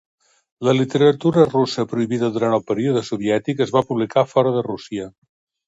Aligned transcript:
La 0.67 0.71
literatura 0.77 1.43
russa 1.51 1.85
prohibida 1.91 2.31
durant 2.39 2.57
el 2.59 2.65
període 2.71 3.05
soviètic 3.13 3.65
es 3.69 3.77
va 3.79 3.87
publicar 3.93 4.27
fora 4.35 4.59
de 4.59 4.69
Rússia. 4.73 5.11